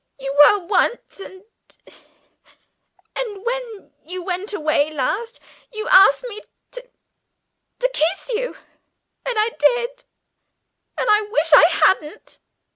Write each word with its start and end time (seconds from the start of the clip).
You 0.19 0.33
were 0.35 0.65
once. 0.65 1.19
And 1.19 1.43
and 3.15 3.45
when 3.45 3.91
you 4.03 4.23
went 4.23 4.51
away 4.51 4.89
last 4.89 5.39
you 5.71 5.87
asked 5.89 6.25
me 6.27 6.41
to 6.71 6.83
to 7.77 7.87
kiss 7.89 8.29
you, 8.33 8.47
and 9.27 9.35
I 9.37 9.51
did, 9.59 10.05
and 10.97 11.07
I 11.07 11.21
wish 11.31 11.53
I 11.53 11.67
hadn't. 11.85 12.39